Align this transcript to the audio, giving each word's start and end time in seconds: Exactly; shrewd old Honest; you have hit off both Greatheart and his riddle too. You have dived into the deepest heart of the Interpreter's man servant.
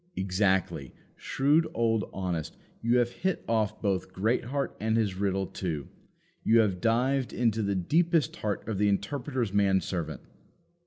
Exactly; 0.15 0.95
shrewd 1.15 1.67
old 1.75 2.09
Honest; 2.11 2.57
you 2.81 2.97
have 2.97 3.11
hit 3.11 3.45
off 3.47 3.79
both 3.83 4.11
Greatheart 4.13 4.75
and 4.79 4.97
his 4.97 5.13
riddle 5.15 5.45
too. 5.45 5.89
You 6.43 6.57
have 6.61 6.81
dived 6.81 7.33
into 7.33 7.61
the 7.61 7.75
deepest 7.75 8.37
heart 8.37 8.67
of 8.67 8.79
the 8.79 8.89
Interpreter's 8.89 9.53
man 9.53 9.79
servant. 9.79 10.21